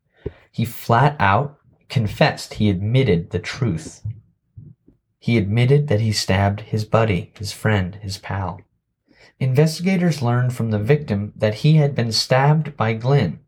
He 0.51 0.65
flat 0.65 1.15
out 1.19 1.57
confessed, 1.87 2.55
he 2.55 2.69
admitted 2.69 3.29
the 3.29 3.39
truth. 3.39 4.05
He 5.19 5.37
admitted 5.37 5.87
that 5.87 6.01
he 6.01 6.11
stabbed 6.11 6.61
his 6.61 6.83
buddy, 6.83 7.31
his 7.37 7.53
friend, 7.53 7.95
his 8.01 8.17
pal. 8.17 8.59
Investigators 9.39 10.21
learned 10.21 10.53
from 10.53 10.71
the 10.71 10.79
victim 10.79 11.31
that 11.37 11.55
he 11.55 11.75
had 11.75 11.95
been 11.95 12.11
stabbed 12.11 12.75
by 12.75 12.91
Glynn 12.91 13.39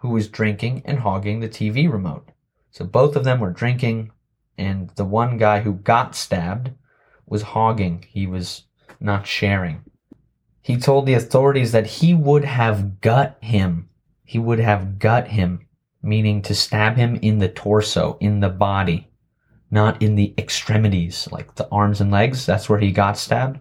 who 0.00 0.08
was 0.08 0.28
drinking 0.28 0.82
and 0.84 1.00
hogging 1.00 1.40
the 1.40 1.48
TV 1.48 1.90
remote. 1.90 2.30
So 2.70 2.84
both 2.84 3.16
of 3.16 3.24
them 3.24 3.40
were 3.40 3.50
drinking, 3.50 4.12
and 4.56 4.90
the 4.96 5.04
one 5.04 5.36
guy 5.36 5.60
who 5.60 5.74
got 5.74 6.14
stabbed 6.14 6.72
was 7.30 7.42
hogging. 7.42 8.04
He 8.06 8.26
was 8.26 8.64
not 9.00 9.26
sharing. 9.26 9.82
He 10.60 10.76
told 10.76 11.06
the 11.06 11.14
authorities 11.14 11.72
that 11.72 11.86
he 11.86 12.12
would 12.12 12.44
have 12.44 13.00
gut 13.00 13.38
him. 13.40 13.88
He 14.24 14.38
would 14.38 14.58
have 14.58 14.98
gut 14.98 15.28
him, 15.28 15.66
meaning 16.02 16.42
to 16.42 16.54
stab 16.54 16.96
him 16.96 17.16
in 17.22 17.38
the 17.38 17.48
torso, 17.48 18.18
in 18.20 18.40
the 18.40 18.50
body, 18.50 19.08
not 19.70 20.02
in 20.02 20.16
the 20.16 20.34
extremities, 20.36 21.28
like 21.32 21.54
the 21.54 21.68
arms 21.70 22.00
and 22.00 22.10
legs. 22.10 22.44
That's 22.44 22.68
where 22.68 22.78
he 22.78 22.92
got 22.92 23.16
stabbed. 23.16 23.60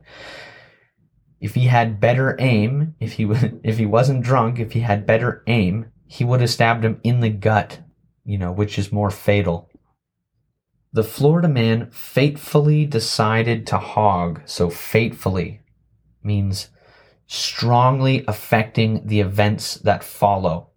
If 1.40 1.56
he 1.56 1.68
had 1.68 2.02
better 2.02 2.36
aim, 2.40 2.96
if 3.00 3.14
he 3.14 3.26
was, 3.26 3.46
if 3.64 3.78
he 3.78 3.86
wasn't 3.86 4.24
drunk, 4.24 4.60
if 4.60 4.74
he 4.74 4.82
had 4.82 5.06
better 5.06 5.44
aim, 5.48 5.92
he 6.06 6.26
would 6.26 6.42
have 6.42 6.50
stabbed 6.50 6.84
him 6.84 7.00
in 7.04 7.22
the 7.22 7.30
gut, 7.30 7.80
you 8.26 8.38
know, 8.38 8.52
which 8.52 8.78
is 8.78 8.92
more 8.92 9.12
fatal. 9.12 9.69
The 10.92 11.04
Florida 11.04 11.48
man 11.48 11.92
fatefully 11.92 12.86
decided 12.86 13.68
to 13.68 13.78
hog. 13.78 14.42
So 14.46 14.70
fatefully 14.70 15.62
means 16.24 16.70
strongly 17.28 18.26
affecting 18.28 19.06
the 19.06 19.20
events 19.20 19.76
that 19.76 20.04
follow. 20.04 20.72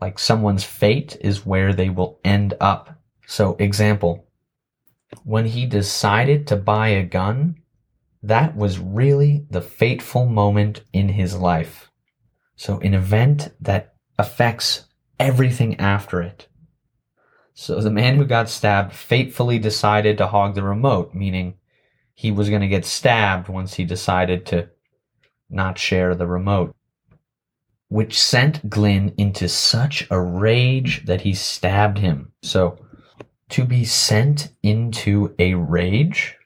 Like 0.00 0.18
someone's 0.18 0.64
fate 0.64 1.16
is 1.20 1.44
where 1.44 1.72
they 1.72 1.90
will 1.90 2.20
end 2.24 2.54
up. 2.60 3.00
So 3.26 3.56
example, 3.58 4.26
when 5.24 5.46
he 5.46 5.66
decided 5.66 6.46
to 6.46 6.56
buy 6.56 6.88
a 6.88 7.02
gun, 7.02 7.56
that 8.22 8.56
was 8.56 8.78
really 8.78 9.46
the 9.50 9.60
fateful 9.60 10.26
moment 10.26 10.82
in 10.92 11.08
his 11.08 11.34
life. 11.36 11.90
So 12.54 12.78
an 12.80 12.94
event 12.94 13.52
that 13.60 13.94
affects 14.18 14.86
everything 15.18 15.80
after 15.80 16.22
it. 16.22 16.46
So 17.54 17.80
the 17.80 17.90
man 17.90 18.16
who 18.16 18.24
got 18.24 18.48
stabbed 18.48 18.92
fatefully 18.92 19.58
decided 19.58 20.18
to 20.18 20.26
hog 20.26 20.54
the 20.54 20.62
remote, 20.62 21.14
meaning 21.14 21.54
he 22.14 22.30
was 22.30 22.48
going 22.48 22.62
to 22.62 22.68
get 22.68 22.84
stabbed 22.84 23.48
once 23.48 23.74
he 23.74 23.84
decided 23.84 24.46
to 24.46 24.68
not 25.48 25.78
share 25.78 26.14
the 26.14 26.26
remote, 26.26 26.74
which 27.88 28.20
sent 28.20 28.68
Glynn 28.70 29.14
into 29.16 29.48
such 29.48 30.06
a 30.10 30.20
rage 30.20 31.04
that 31.06 31.22
he 31.22 31.34
stabbed 31.34 31.98
him. 31.98 32.32
So 32.42 32.78
to 33.50 33.64
be 33.64 33.84
sent 33.84 34.52
into 34.62 35.34
a 35.38 35.54
rage 35.54 36.36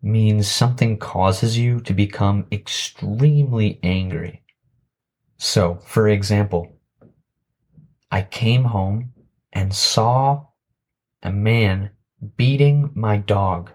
means 0.00 0.50
something 0.50 0.98
causes 0.98 1.58
you 1.58 1.80
to 1.80 1.92
become 1.92 2.46
extremely 2.50 3.78
angry. 3.82 4.42
So, 5.36 5.80
for 5.84 6.08
example, 6.08 6.72
I 8.10 8.22
came 8.22 8.64
home 8.64 9.12
and 9.52 9.74
saw 9.74 10.46
a 11.22 11.32
man 11.32 11.90
beating 12.36 12.90
my 12.94 13.16
dog, 13.16 13.72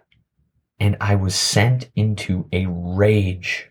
and 0.79 0.97
I 0.99 1.15
was 1.15 1.35
sent 1.35 1.89
into 1.95 2.47
a 2.51 2.65
rage. 2.67 3.67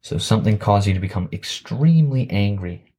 So, 0.00 0.18
something 0.18 0.58
caused 0.58 0.86
you 0.86 0.94
to 0.94 1.00
become 1.00 1.28
extremely 1.32 2.28
angry. 2.30 2.92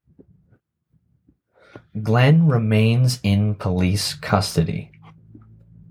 Glynn 2.02 2.48
remains 2.48 3.20
in 3.24 3.56
police 3.56 4.16
custody. 4.16 4.92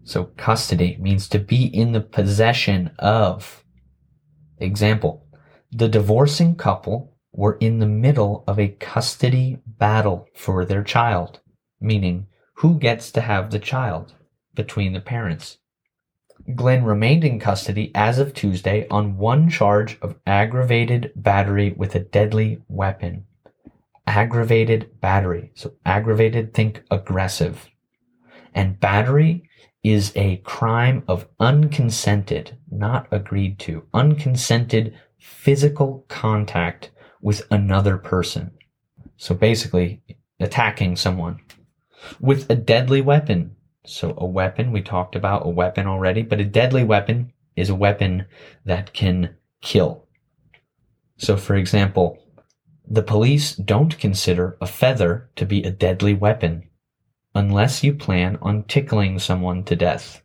So 0.04 0.24
custody 0.36 0.96
means 1.00 1.28
to 1.28 1.38
be 1.38 1.66
in 1.66 1.92
the 1.92 2.00
possession 2.00 2.90
of. 2.98 3.64
Example, 4.58 5.26
the 5.70 5.88
divorcing 5.88 6.56
couple 6.56 7.16
were 7.32 7.56
in 7.60 7.78
the 7.78 7.86
middle 7.86 8.44
of 8.46 8.58
a 8.58 8.68
custody 8.68 9.58
battle 9.64 10.26
for 10.34 10.64
their 10.64 10.82
child, 10.82 11.40
meaning 11.82 12.26
who 12.54 12.78
gets 12.78 13.10
to 13.12 13.20
have 13.20 13.50
the 13.50 13.58
child 13.58 14.14
between 14.54 14.92
the 14.92 15.00
parents. 15.00 15.58
Glynn 16.54 16.84
remained 16.84 17.24
in 17.24 17.38
custody 17.38 17.92
as 17.94 18.18
of 18.18 18.34
Tuesday 18.34 18.86
on 18.90 19.16
one 19.16 19.48
charge 19.48 19.98
of 20.00 20.16
aggravated 20.26 21.12
battery 21.14 21.72
with 21.76 21.94
a 21.94 22.00
deadly 22.00 22.62
weapon. 22.68 23.24
Aggravated 24.06 25.00
battery. 25.00 25.52
So 25.54 25.74
aggravated, 25.86 26.52
think 26.52 26.82
aggressive. 26.90 27.68
And 28.54 28.80
battery 28.80 29.48
is 29.82 30.12
a 30.14 30.38
crime 30.38 31.04
of 31.08 31.28
unconsented, 31.40 32.56
not 32.70 33.06
agreed 33.10 33.58
to, 33.60 33.86
unconsented 33.94 34.94
physical 35.18 36.04
contact 36.08 36.90
with 37.20 37.46
another 37.50 37.96
person. 37.96 38.50
So 39.16 39.34
basically, 39.34 40.02
attacking 40.40 40.96
someone 40.96 41.40
with 42.20 42.50
a 42.50 42.54
deadly 42.54 43.00
weapon. 43.00 43.56
So 43.84 44.14
a 44.16 44.26
weapon, 44.26 44.72
we 44.72 44.82
talked 44.82 45.16
about 45.16 45.46
a 45.46 45.50
weapon 45.50 45.86
already, 45.86 46.22
but 46.22 46.40
a 46.40 46.44
deadly 46.44 46.84
weapon 46.84 47.32
is 47.56 47.68
a 47.68 47.74
weapon 47.74 48.26
that 48.64 48.92
can 48.92 49.36
kill. 49.60 50.06
So 51.16 51.36
for 51.36 51.54
example, 51.56 52.18
the 52.88 53.02
police 53.02 53.54
don't 53.54 53.98
consider 53.98 54.56
a 54.60 54.66
feather 54.66 55.30
to 55.36 55.46
be 55.46 55.62
a 55.62 55.70
deadly 55.70 56.14
weapon 56.14 56.68
unless 57.34 57.82
you 57.82 57.94
plan 57.94 58.38
on 58.42 58.64
tickling 58.64 59.18
someone 59.18 59.64
to 59.64 59.76
death. 59.76 60.22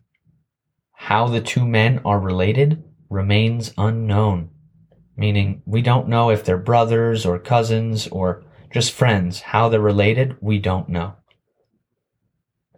How 0.92 1.28
the 1.28 1.40
two 1.40 1.66
men 1.66 2.00
are 2.04 2.20
related 2.20 2.82
remains 3.08 3.72
unknown, 3.78 4.50
meaning 5.16 5.62
we 5.64 5.80
don't 5.80 6.08
know 6.08 6.30
if 6.30 6.44
they're 6.44 6.58
brothers 6.58 7.24
or 7.24 7.38
cousins 7.38 8.08
or 8.08 8.44
just 8.72 8.92
friends. 8.92 9.40
How 9.40 9.68
they're 9.68 9.80
related, 9.80 10.36
we 10.40 10.58
don't 10.58 10.88
know. 10.88 11.14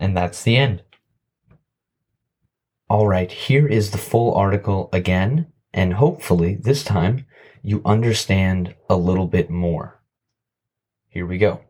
And 0.01 0.17
that's 0.17 0.43
the 0.43 0.57
end. 0.57 0.83
All 2.89 3.07
right, 3.07 3.31
here 3.31 3.69
is 3.69 3.93
the 3.93 3.99
full 3.99 4.35
article 4.35 4.89
again, 4.93 5.47
and 5.73 5.95
hopefully 5.95 6.57
this 6.57 6.83
time 6.83 7.27
you 7.63 7.83
understand 7.85 8.75
a 8.89 8.97
little 8.97 9.29
bit 9.29 9.49
more. 9.49 10.03
Here 11.09 11.27
we 11.27 11.39
go. 11.39 11.61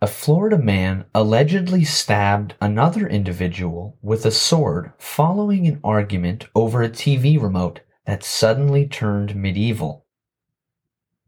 A 0.00 0.06
Florida 0.06 0.58
man 0.58 1.06
allegedly 1.14 1.82
stabbed 1.82 2.54
another 2.60 3.08
individual 3.08 3.96
with 4.02 4.26
a 4.26 4.30
sword 4.30 4.92
following 4.98 5.66
an 5.66 5.80
argument 5.82 6.46
over 6.54 6.82
a 6.82 6.90
TV 6.90 7.40
remote 7.40 7.80
that 8.04 8.22
suddenly 8.22 8.86
turned 8.86 9.34
medieval. 9.34 10.04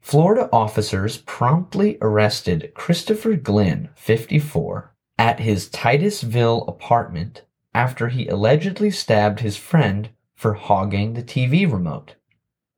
Florida 0.00 0.48
officers 0.52 1.18
promptly 1.18 1.98
arrested 2.00 2.72
Christopher 2.74 3.34
Glynn, 3.34 3.88
54, 3.96 4.94
at 5.18 5.40
his 5.40 5.68
Titusville 5.68 6.64
apartment 6.68 7.42
after 7.74 8.08
he 8.08 8.28
allegedly 8.28 8.90
stabbed 8.90 9.40
his 9.40 9.56
friend 9.56 10.10
for 10.34 10.54
hogging 10.54 11.14
the 11.14 11.22
TV 11.22 11.70
remote. 11.70 12.14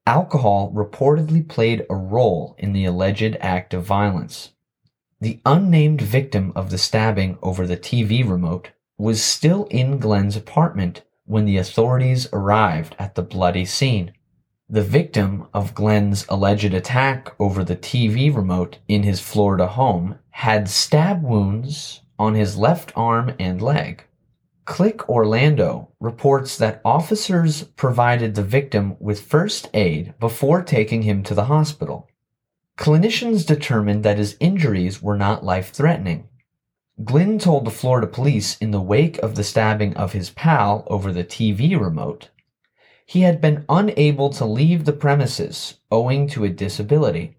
Alcohol 0.07 0.73
reportedly 0.73 1.47
played 1.47 1.85
a 1.91 1.95
role 1.95 2.55
in 2.59 2.73
the 2.73 2.85
alleged 2.85 3.37
act 3.41 3.75
of 3.75 3.85
violence. 3.85 4.53
The 5.21 5.41
unnamed 5.45 6.01
victim 6.01 6.53
of 6.55 6.71
the 6.71 6.79
stabbing 6.79 7.39
over 7.43 7.67
the 7.67 7.77
TV 7.77 8.29
remote 8.29 8.71
was 8.97 9.23
still 9.23 9.65
in 9.67 9.99
Glynn's 9.99 10.37
apartment 10.37 11.03
when 11.27 11.45
the 11.45 11.59
authorities 11.59 12.27
arrived 12.33 12.97
at 12.99 13.15
the 13.15 13.23
bloody 13.23 13.65
scene. 13.65 14.13
The 14.69 14.83
victim 14.83 15.47
of 15.53 15.75
Glynn's 15.75 16.25
alleged 16.29 16.73
attack 16.73 17.35
over 17.39 17.65
the 17.65 17.77
TV 17.77 18.35
remote 18.35 18.79
in 18.87 19.03
his 19.03 19.21
Florida 19.21 19.67
home 19.67 20.19
had 20.31 20.69
stab 20.69 21.23
wounds 21.23 22.03
on 22.19 22.35
his 22.35 22.57
left 22.57 22.93
arm 22.97 23.35
and 23.39 23.61
leg. 23.63 24.05
Click 24.65 25.09
Orlando 25.09 25.91
reports 25.99 26.59
that 26.59 26.81
officers 26.85 27.65
provided 27.77 28.35
the 28.35 28.43
victim 28.43 28.97
with 29.01 29.21
first 29.21 29.69
aid 29.73 30.15
before 30.21 30.63
taking 30.63 31.03
him 31.03 31.23
to 31.23 31.35
the 31.35 31.45
hospital. 31.45 32.09
Clinicians 32.77 33.47
determined 33.47 34.05
that 34.05 34.19
his 34.19 34.37
injuries 34.41 35.03
were 35.03 35.17
not 35.17 35.45
life 35.45 35.71
threatening. 35.71 36.29
Glynn 37.03 37.39
told 37.39 37.65
the 37.65 37.71
Florida 37.71 38.07
police 38.07 38.59
in 38.59 38.71
the 38.71 38.81
wake 38.81 39.19
of 39.19 39.35
the 39.35 39.45
stabbing 39.45 39.97
of 39.97 40.13
his 40.13 40.31
pal 40.31 40.85
over 40.89 41.13
the 41.13 41.25
TV 41.25 41.81
remote 41.81 42.31
he 43.09 43.23
had 43.23 43.41
been 43.41 43.65
unable 43.71 44.29
to 44.29 44.45
leave 44.45 44.85
the 44.85 44.93
premises 44.93 45.79
owing 45.91 46.29
to 46.29 46.45
a 46.45 46.51
disability. 46.51 47.39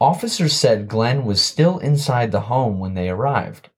Officers 0.00 0.54
said 0.54 0.88
Glynn 0.88 1.26
was 1.26 1.42
still 1.42 1.78
inside 1.80 2.32
the 2.32 2.40
home 2.40 2.78
when 2.78 2.94
they 2.94 3.10
arrived. 3.10 3.68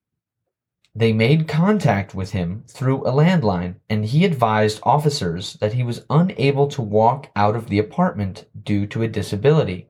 They 0.94 1.14
made 1.14 1.48
contact 1.48 2.14
with 2.14 2.32
him 2.32 2.64
through 2.68 3.06
a 3.06 3.12
landline, 3.12 3.76
and 3.88 4.04
he 4.04 4.26
advised 4.26 4.80
officers 4.82 5.54
that 5.54 5.72
he 5.72 5.82
was 5.82 6.04
unable 6.10 6.68
to 6.68 6.82
walk 6.82 7.30
out 7.34 7.56
of 7.56 7.68
the 7.68 7.78
apartment 7.78 8.44
due 8.62 8.86
to 8.88 9.02
a 9.02 9.08
disability. 9.08 9.88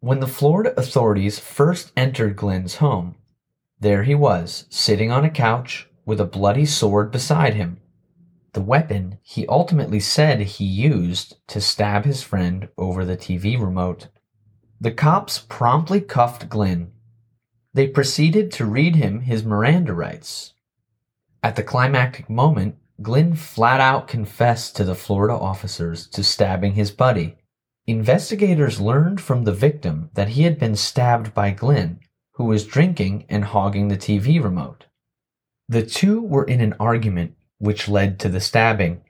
When 0.00 0.20
the 0.20 0.26
Florida 0.26 0.74
authorities 0.78 1.38
first 1.38 1.92
entered 1.96 2.36
Glynn's 2.36 2.76
home, 2.76 3.16
there 3.78 4.02
he 4.02 4.14
was, 4.14 4.66
sitting 4.68 5.10
on 5.10 5.24
a 5.24 5.30
couch 5.30 5.88
with 6.04 6.20
a 6.20 6.26
bloody 6.26 6.66
sword 6.66 7.10
beside 7.10 7.54
him. 7.54 7.80
The 8.52 8.60
weapon 8.60 9.18
he 9.22 9.46
ultimately 9.46 10.00
said 10.00 10.40
he 10.40 10.64
used 10.66 11.36
to 11.48 11.62
stab 11.62 12.04
his 12.04 12.22
friend 12.22 12.68
over 12.76 13.06
the 13.06 13.16
TV 13.16 13.58
remote. 13.58 14.08
The 14.80 14.92
cops 14.92 15.38
promptly 15.38 16.00
cuffed 16.00 16.50
Glynn 16.50 16.92
they 17.72 17.86
proceeded 17.86 18.50
to 18.52 18.64
read 18.64 18.96
him 18.96 19.20
his 19.20 19.44
Miranda 19.44 19.92
rights. 19.92 20.54
At 21.42 21.56
the 21.56 21.62
climactic 21.62 22.28
moment, 22.28 22.76
Glynn 23.00 23.34
flat 23.34 23.80
out 23.80 24.08
confessed 24.08 24.76
to 24.76 24.84
the 24.84 24.94
Florida 24.94 25.34
officers 25.34 26.06
to 26.08 26.22
stabbing 26.22 26.74
his 26.74 26.90
buddy. 26.90 27.36
Investigators 27.86 28.80
learned 28.80 29.20
from 29.20 29.44
the 29.44 29.52
victim 29.52 30.10
that 30.14 30.30
he 30.30 30.42
had 30.42 30.58
been 30.58 30.76
stabbed 30.76 31.32
by 31.32 31.50
Glynn, 31.50 32.00
who 32.32 32.44
was 32.44 32.66
drinking 32.66 33.24
and 33.28 33.44
hogging 33.44 33.88
the 33.88 33.96
TV 33.96 34.42
remote. 34.42 34.86
The 35.68 35.82
two 35.82 36.20
were 36.20 36.44
in 36.44 36.60
an 36.60 36.74
argument 36.78 37.36
which 37.58 37.88
led 37.88 38.18
to 38.20 38.28
the 38.28 38.40
stabbing. 38.40 39.02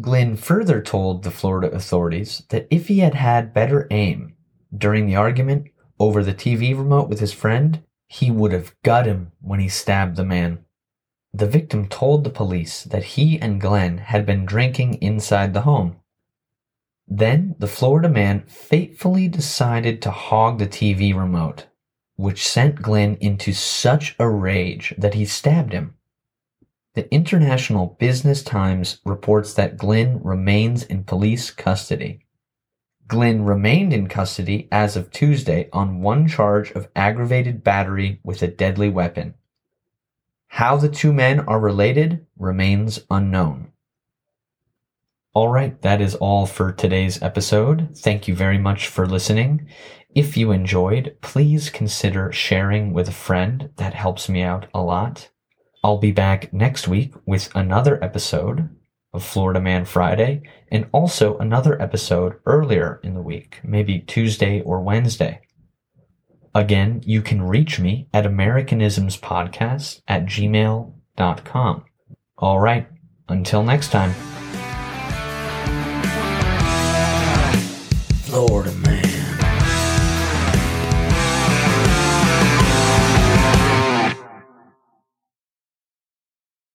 Glynn 0.00 0.36
further 0.36 0.80
told 0.80 1.22
the 1.22 1.30
Florida 1.30 1.70
authorities 1.74 2.42
that 2.50 2.68
if 2.70 2.88
he 2.88 3.00
had 3.00 3.14
had 3.14 3.52
better 3.52 3.88
aim 3.90 4.34
during 4.76 5.06
the 5.06 5.16
argument, 5.16 5.68
over 6.00 6.24
the 6.24 6.34
TV 6.34 6.76
remote 6.76 7.08
with 7.08 7.20
his 7.20 7.32
friend, 7.32 7.84
he 8.08 8.30
would 8.30 8.52
have 8.52 8.74
gut 8.82 9.06
him 9.06 9.30
when 9.40 9.60
he 9.60 9.68
stabbed 9.68 10.16
the 10.16 10.24
man. 10.24 10.64
The 11.32 11.46
victim 11.46 11.86
told 11.86 12.24
the 12.24 12.30
police 12.30 12.82
that 12.84 13.04
he 13.04 13.38
and 13.38 13.60
Glynn 13.60 13.98
had 13.98 14.26
been 14.26 14.46
drinking 14.46 14.94
inside 14.94 15.54
the 15.54 15.60
home. 15.60 15.96
Then 17.06 17.54
the 17.58 17.68
Florida 17.68 18.08
man 18.08 18.44
fatefully 18.46 19.28
decided 19.28 20.00
to 20.02 20.10
hog 20.10 20.58
the 20.58 20.66
TV 20.66 21.14
remote, 21.14 21.66
which 22.16 22.48
sent 22.48 22.82
Glynn 22.82 23.16
into 23.20 23.52
such 23.52 24.16
a 24.18 24.28
rage 24.28 24.94
that 24.96 25.14
he 25.14 25.24
stabbed 25.24 25.72
him. 25.72 25.94
The 26.94 27.12
International 27.14 27.96
Business 28.00 28.42
Times 28.42 29.00
reports 29.04 29.54
that 29.54 29.76
Glynn 29.76 30.20
remains 30.22 30.82
in 30.82 31.04
police 31.04 31.50
custody. 31.50 32.24
Glynn 33.10 33.44
remained 33.44 33.92
in 33.92 34.08
custody 34.08 34.68
as 34.70 34.94
of 34.96 35.10
Tuesday 35.10 35.68
on 35.72 36.00
one 36.00 36.28
charge 36.28 36.70
of 36.70 36.86
aggravated 36.94 37.64
battery 37.64 38.20
with 38.22 38.40
a 38.40 38.46
deadly 38.46 38.88
weapon. 38.88 39.34
How 40.46 40.76
the 40.76 40.88
two 40.88 41.12
men 41.12 41.40
are 41.40 41.58
related 41.58 42.24
remains 42.38 43.00
unknown. 43.10 43.72
All 45.34 45.48
right, 45.48 45.82
that 45.82 46.00
is 46.00 46.14
all 46.14 46.46
for 46.46 46.70
today's 46.70 47.20
episode. 47.20 47.96
Thank 47.96 48.28
you 48.28 48.34
very 48.36 48.58
much 48.58 48.86
for 48.86 49.08
listening. 49.08 49.66
If 50.14 50.36
you 50.36 50.52
enjoyed, 50.52 51.16
please 51.20 51.68
consider 51.68 52.30
sharing 52.30 52.92
with 52.92 53.08
a 53.08 53.12
friend. 53.12 53.70
That 53.74 53.94
helps 53.94 54.28
me 54.28 54.42
out 54.42 54.68
a 54.72 54.82
lot. 54.82 55.30
I'll 55.82 55.98
be 55.98 56.12
back 56.12 56.52
next 56.52 56.86
week 56.86 57.12
with 57.26 57.50
another 57.56 58.02
episode 58.04 58.68
of 59.12 59.24
Florida 59.24 59.60
Man 59.60 59.84
Friday, 59.84 60.42
and 60.70 60.86
also 60.92 61.38
another 61.38 61.80
episode 61.80 62.36
earlier 62.46 63.00
in 63.02 63.14
the 63.14 63.22
week, 63.22 63.60
maybe 63.64 63.98
Tuesday 63.98 64.60
or 64.62 64.80
Wednesday. 64.80 65.40
Again, 66.54 67.02
you 67.04 67.22
can 67.22 67.42
reach 67.42 67.78
me 67.78 68.08
at 68.12 68.24
Americanismspodcast 68.24 70.02
at 70.08 70.26
gmail.com. 70.26 71.84
All 72.38 72.60
right, 72.60 72.88
until 73.28 73.62
next 73.62 73.92
time. 73.92 74.12
Florida. 78.24 78.79